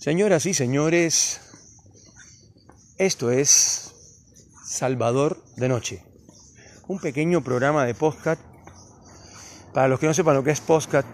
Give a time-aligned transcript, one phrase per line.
[0.00, 1.42] Señoras y señores,
[2.96, 3.92] esto es
[4.64, 6.02] Salvador de Noche,
[6.88, 8.40] un pequeño programa de podcast.
[9.74, 11.06] Para los que no sepan lo que es podcast,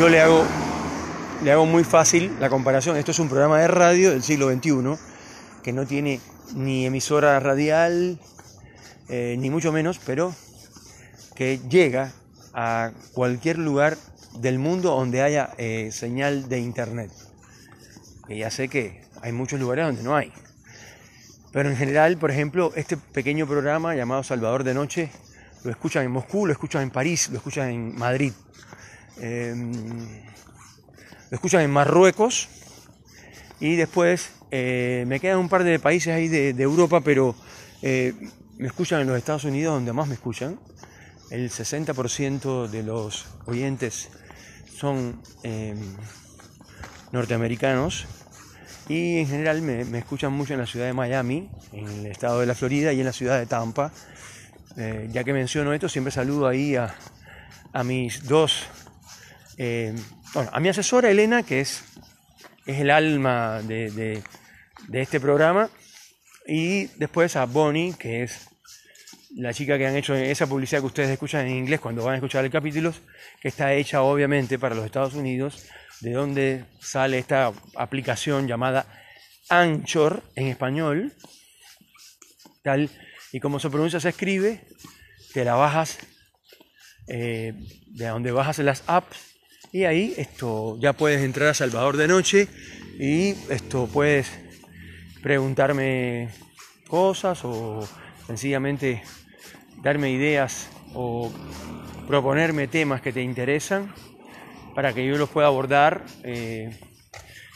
[0.00, 0.46] yo le hago,
[1.44, 2.96] le hago muy fácil la comparación.
[2.96, 4.96] Esto es un programa de radio del siglo XXI
[5.62, 6.20] que no tiene
[6.54, 8.18] ni emisora radial,
[9.10, 10.34] eh, ni mucho menos, pero
[11.34, 12.14] que llega
[12.54, 13.98] a cualquier lugar
[14.40, 17.10] del mundo donde haya eh, señal de internet.
[18.26, 20.32] Que ya sé que hay muchos lugares donde no hay.
[21.52, 25.10] Pero en general, por ejemplo, este pequeño programa llamado Salvador de Noche,
[25.64, 28.32] lo escuchan en Moscú, lo escuchan en París, lo escuchan en Madrid,
[29.20, 29.72] em,
[31.30, 32.48] lo escuchan en Marruecos
[33.60, 37.34] y después eh, me quedan un par de países ahí de, Europa, pero
[37.82, 38.12] eh,
[38.58, 40.58] me escuchan en los Estados Unidos, donde más me escuchan.
[41.30, 44.10] El 60% de los oyentes
[44.76, 45.78] son em,
[47.12, 48.06] norteamericanos
[48.88, 52.46] y en general me, escuchan mucho en la ciudad de Miami, en el estado de
[52.46, 53.92] la Florida y en la ciudad de Tampa.
[54.76, 56.94] Eh, ya que menciono esto, siempre saludo ahí a,
[57.84, 58.66] mis dos,
[59.56, 59.96] em,
[60.34, 61.84] bueno, a mi asesora Elena, que es,
[62.66, 65.70] es el alma de, de este programa,
[66.46, 68.51] y después a Bonnie, que es
[69.34, 72.16] la chica que han hecho esa publicidad que ustedes escuchan en inglés cuando van a
[72.16, 72.92] escuchar el capítulo,
[73.40, 75.66] que está hecha obviamente para los Estados Unidos,
[76.00, 78.86] de donde sale esta aplicación llamada
[79.48, 81.12] Anchor en español,
[82.62, 82.90] tal
[83.32, 84.60] y como se pronuncia se escribe,
[85.32, 85.98] te la bajas
[87.08, 87.54] eh,
[87.86, 89.18] de donde bajas las apps
[89.72, 92.48] y ahí esto ya puedes entrar a Salvador de noche
[92.98, 94.30] y esto puedes
[95.22, 96.28] preguntarme
[96.86, 97.88] cosas o
[98.26, 99.02] sencillamente
[99.82, 101.32] darme ideas o
[102.06, 103.92] proponerme temas que te interesan
[104.74, 106.04] para que yo los pueda abordar.
[106.22, 106.70] Eh,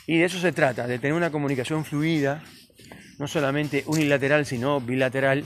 [0.06, 2.42] y de eso se trata, de tener una comunicación fluida,
[3.18, 5.44] no solamente unilateral, sino bilateral,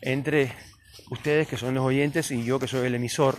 [0.00, 0.52] entre
[1.10, 3.38] ustedes que son los oyentes y yo que soy el emisor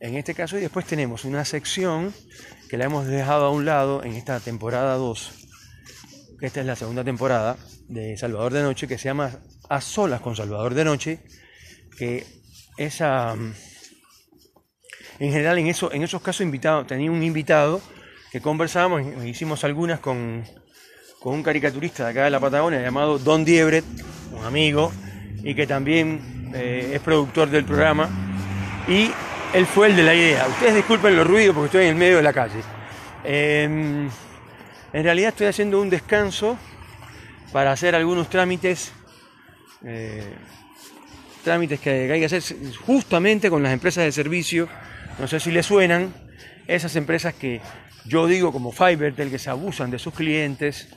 [0.00, 0.58] en este caso.
[0.58, 2.14] Y después tenemos una sección
[2.68, 5.48] que la hemos dejado a un lado en esta temporada 2,
[6.40, 7.56] que esta es la segunda temporada
[7.88, 11.20] de Salvador de Noche, que se llama A Solas con Salvador de Noche,
[11.96, 12.26] que
[12.76, 13.34] esa
[15.18, 17.80] en general en, eso, en esos casos invitado, tenía un invitado
[18.30, 20.44] que conversábamos, hicimos algunas con,
[21.22, 23.84] un caricaturista de acá de la Patagonia llamado Don Diebret,
[24.32, 24.92] un amigo,
[25.42, 28.08] y que también eh, es productor del programa,
[28.86, 29.10] y
[29.52, 30.46] él fue el de la idea.
[30.46, 32.60] Ustedes disculpen los ruidos porque estoy en el medio de la calle.
[33.24, 34.08] Em,
[34.92, 36.56] en realidad estoy haciendo un descanso
[37.52, 38.92] para hacer algunos trámites
[39.84, 40.32] eh,
[41.46, 42.42] trámites que hay que hacer
[42.84, 44.68] justamente con las empresas de servicio,
[45.20, 46.12] no sé si les suenan,
[46.66, 47.60] esas empresas que
[48.04, 50.88] yo digo como Fivertel que se abusan de sus clientes,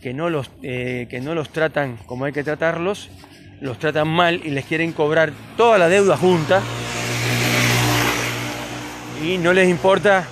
[0.00, 3.10] que no los, eh, que no los tratan como hay que tratarlos,
[3.60, 6.62] los tratan mal y les quieren cobrar toda la deuda junta
[9.22, 10.26] y no les importa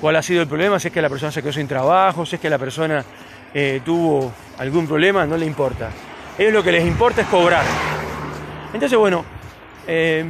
[0.00, 2.36] cuál ha sido el problema, si es que la persona se quedó sin trabajo, si
[2.36, 3.04] es que la persona
[3.52, 5.90] eh, tuvo algún problema, no le importa.
[6.38, 7.89] Ellos lo que les importa es cobrar.
[8.72, 9.24] Entonces, bueno,
[9.86, 10.24] eh,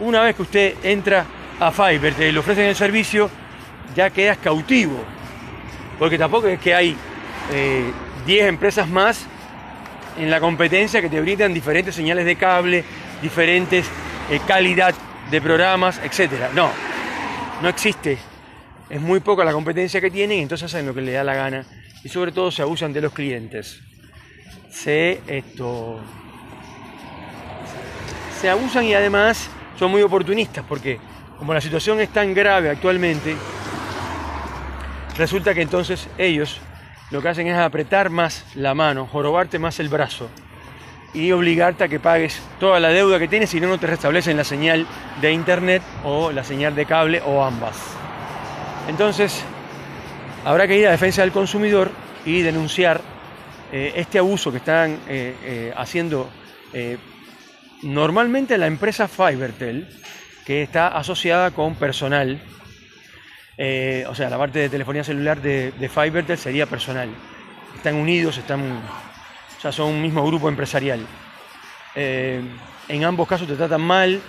[0.00, 1.24] una vez que usted entra
[1.60, 3.30] a Fiverr, te le ofrecen el servicio,
[3.94, 4.98] ya quedas cautivo.
[5.98, 6.96] Porque tampoco es que hay
[8.26, 9.26] 10 eh, empresas más
[10.16, 12.84] en la competencia que te brindan diferentes señales de cable,
[13.22, 13.86] diferentes
[14.30, 14.94] eh, calidad
[15.30, 16.52] de programas, etc.
[16.54, 16.70] No,
[17.62, 18.18] no existe.
[18.90, 21.64] Es muy poca la competencia que tienen entonces hacen lo que les da la gana.
[22.02, 23.80] Y sobre todo se abusan de los clientes.
[24.70, 26.00] Se esto
[28.40, 31.00] se abusan y además son muy oportunistas porque
[31.38, 33.36] como la situación es tan grave actualmente,
[35.16, 36.60] resulta que entonces ellos
[37.10, 40.28] lo que hacen es apretar más la mano, jorobarte más el brazo
[41.14, 44.36] y obligarte a que pagues toda la deuda que tienes si no, no te restablecen
[44.36, 44.86] la señal
[45.20, 47.76] de internet o la señal de cable o ambas.
[48.88, 49.42] Entonces,
[50.44, 51.90] habrá que ir a defensa del consumidor
[52.24, 53.00] y denunciar
[53.72, 56.28] eh, este abuso que están eh, eh, haciendo
[57.82, 59.88] Normalmente la empresa Fibertel,
[60.44, 62.40] que está asociada con personal,
[63.56, 67.08] eh, o sea, la parte de telefonía celular de, de sería personal.
[67.76, 71.00] Están unidos, están, o sea, son un mismo grupo empresarial.
[71.94, 72.40] Eh,
[72.88, 74.20] en ambos casos te tratan mal,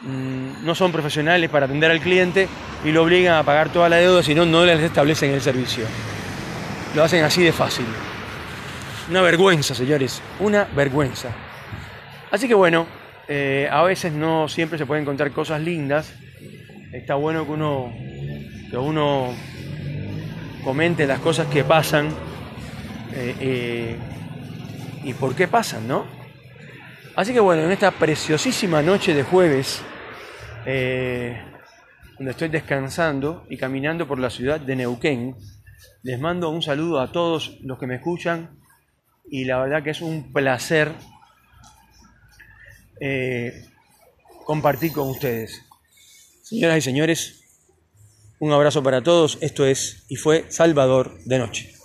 [0.00, 2.48] mm, no son profesionales para atender al cliente
[2.84, 5.84] y lo obligan a pagar toda la deuda, si no, no les establecen el servicio.
[6.94, 7.86] Lo hacen así de fácil.
[9.10, 11.47] Una vergüenza, señores, una vergüenza.
[12.30, 12.86] Así que bueno,
[13.26, 16.14] eh, a veces no siempre se pueden encontrar cosas lindas.
[16.92, 17.92] Está bueno que uno,
[18.70, 19.34] que uno
[20.62, 22.08] comente las cosas que pasan
[23.14, 23.96] eh, eh,
[25.04, 26.06] y por qué pasan, ¿no?
[27.16, 29.82] Así que bueno, en esta preciosísima noche de jueves,
[30.64, 35.34] donde estoy descansando y caminando por la ciudad de Neuquén,
[36.02, 38.50] les mando un saludo a todos los que me escuchan
[39.30, 40.92] y la verdad que es un placer
[44.44, 45.62] compartir con ustedes.
[46.42, 47.44] Señoras y señores,
[48.40, 49.38] un abrazo para todos.
[49.40, 51.77] Esto es y fue Salvador de Noche.